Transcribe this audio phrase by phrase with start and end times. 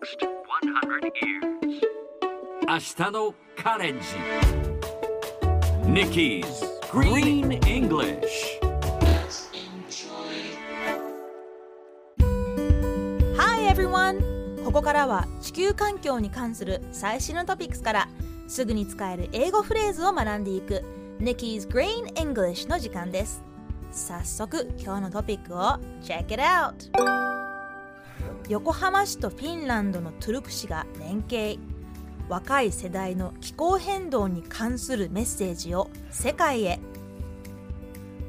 [0.00, 1.80] next 100 years.
[2.66, 4.06] 明日のカレンジ
[5.84, 6.44] Nikki's
[6.90, 8.60] Green English
[13.36, 14.64] Hi everyone!
[14.64, 18.08] ここからは地球環境に関する最新のトピックスから
[18.46, 20.82] すぐに使える英語フレーズを学んでいく
[21.18, 23.42] Nikki's Green English の時間です
[23.90, 27.39] 早速今日のトピックを Check it out!
[28.50, 31.56] 横浜市とフィンランドのトゥルク市が連携。
[32.28, 36.80] 若い世代の気候変動に関するメッセージを世界へ。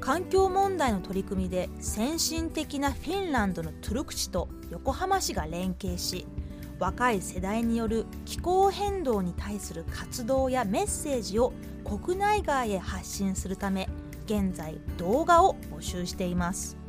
[0.00, 6.26] 環境問題の取り組みで先進的なフィンランドのトゥルク市と横浜市が連携し
[6.80, 11.52] 若い世代による気候変動に対する活動やメッセージを
[11.84, 13.88] 国内外へ発信するため
[14.24, 16.87] 現在動画を募集しています。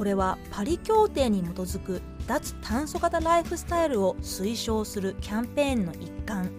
[0.00, 6.50] これはパリ協定に基づく脱炭素型ライフスタイルを推奨するキャンペーンの一環。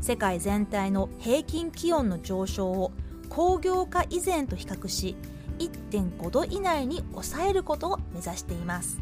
[0.00, 2.92] 世界全体の平均気温の上昇を
[3.28, 5.14] 工業化以前と比較し
[5.58, 8.98] 1.5度以内に抑えることを目指しています。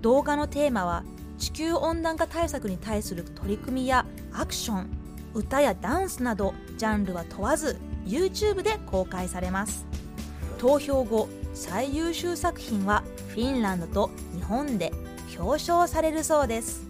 [0.00, 1.04] 動画のテーマは
[1.38, 4.90] 地球温暖化対策に対する取り組みやアクション。
[5.32, 9.86] 歌やダンスなどジャンルは問わず YouTube で公開されます。
[10.58, 14.92] 投票後最優秀作品はフィンランドと日本で
[15.38, 16.84] 表彰されるそうです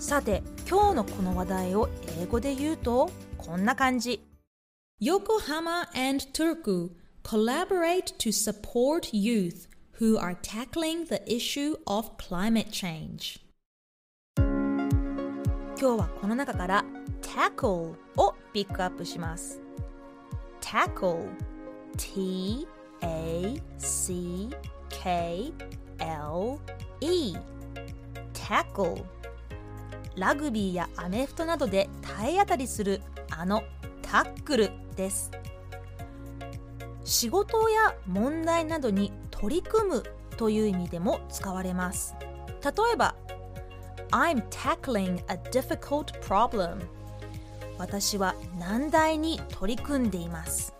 [0.00, 1.88] さて今日のこの話題を
[2.20, 4.20] 英語で言うとこんな感じ
[5.00, 6.90] Yokohama and Turku
[7.22, 13.40] collaborate to support youth who are tackling the issue of climate change
[15.76, 16.84] 今日はこの中から
[17.22, 19.60] tackle をピックアップします
[20.60, 21.28] tackle
[21.96, 22.66] T
[23.04, 24.48] A C
[24.88, 25.52] K
[25.98, 26.58] L
[27.00, 27.36] E
[28.32, 29.04] tackle
[30.16, 33.62] ラグビーやアメフトなどで体当たりするあの
[34.00, 35.30] タックルです。
[37.04, 40.04] 仕事や問題などに取り組む
[40.38, 42.14] という意味でも使われます。
[42.62, 43.14] 例えば
[44.10, 46.78] I'm tackling a difficult problem
[47.76, 50.72] 私は難題に取り組んでいます。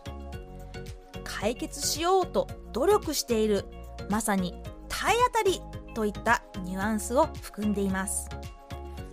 [1.45, 3.67] 解決しようと努力している。
[4.09, 4.55] まさに
[4.89, 5.61] 体当たり
[5.95, 8.31] といったニュアンスを含んでいます。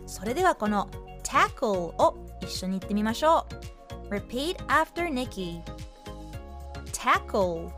[0.07, 0.87] それではこの
[1.23, 3.45] tackle を一緒に言ってみましょ
[4.09, 4.15] う。
[4.15, 5.59] Repeat after Nikki.
[6.93, 7.69] Tackle.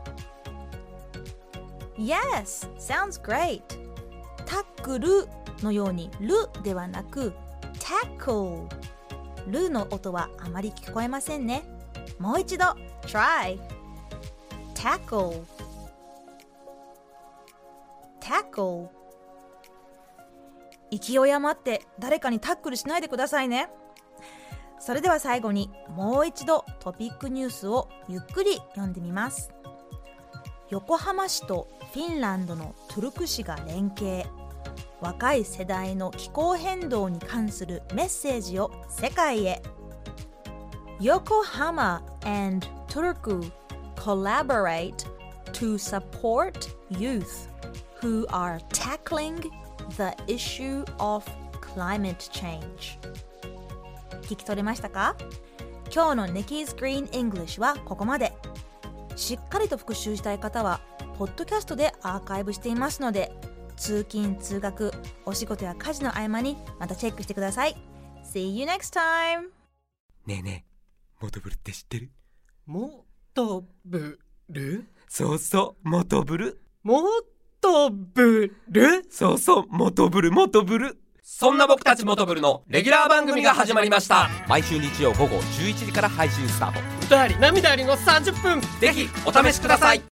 [1.98, 3.60] Yes, sounds great.
[4.46, 5.26] タックル
[5.64, 6.32] のようにル
[6.62, 7.32] ではなく
[7.80, 8.68] tackle.
[9.48, 11.64] ルの音はあまり聞こえませんね。
[12.20, 12.66] もう一度
[13.02, 13.73] try.
[14.84, 15.46] Tackle.
[18.20, 18.88] Tackle.
[20.90, 23.70] 勢い余って誰かにタックルしないでくださいね。
[24.78, 29.54] それでは最後にもう一度トピックニュースをゆっくり読んでみます。
[30.68, 34.26] 横浜市とフィンランドのトゥルク市が連携。
[35.00, 39.62] 若い世代の気候変動に関するメッセージを世界へ。
[41.00, 43.50] Yokohama and Turku
[44.04, 45.06] collaborate
[45.54, 47.48] to support youth
[48.02, 49.50] who are tackling
[49.96, 51.24] the issue of
[51.62, 52.98] climate change
[54.24, 55.16] 聞き取れましたか
[55.90, 58.34] 今日の Nikki's Green English はここまで
[59.16, 60.82] しっかりと復習したい方は
[61.16, 63.32] ポッドキャストでアーカイブしていますので
[63.76, 64.92] 通勤通学
[65.24, 67.76] お仕事や家事の合間にまたチェックしてください
[68.22, 69.44] See you next time!
[70.26, 72.10] ねえねえモトブルって知ってる
[72.66, 76.60] もとぶるそうそうモトブル。
[76.84, 77.02] も
[77.60, 80.96] とぶるそうそうモトブルモトブル。
[81.20, 84.28] そんな僕たちモトブルのレギュラー番組が始まりました。
[84.48, 86.80] 毎週日曜午後11時から配信スタート。
[87.06, 88.60] 歌あり涙ありの30分。
[88.80, 90.02] ぜひお試しください